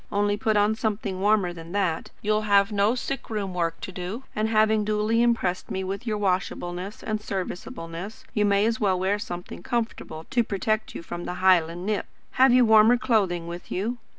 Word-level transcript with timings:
Only 0.11 0.35
put 0.35 0.57
on 0.57 0.73
something 0.73 1.19
warmer 1.21 1.53
than 1.53 1.73
that. 1.73 2.09
You 2.23 2.31
will 2.31 2.41
have 2.49 2.71
no 2.71 2.95
sick 2.95 3.29
room 3.29 3.53
work 3.53 3.79
to 3.81 3.91
do; 3.91 4.23
and 4.35 4.49
having 4.49 4.83
duly 4.83 5.21
impressed 5.21 5.69
me 5.69 5.83
with 5.83 6.07
your 6.07 6.17
washableness 6.17 7.03
and 7.03 7.21
serviceableness, 7.21 8.23
you 8.33 8.43
may 8.43 8.65
as 8.65 8.79
well 8.79 8.99
wear 8.99 9.19
something 9.19 9.61
comfortable 9.61 10.25
to 10.31 10.43
protect 10.43 10.95
you 10.95 11.03
from 11.03 11.29
our 11.29 11.35
Highland 11.35 11.85
nip. 11.85 12.07
Have 12.31 12.51
you 12.51 12.65
warmer 12.65 12.97
clothing 12.97 13.45
with 13.45 13.71
you?" 13.71 13.99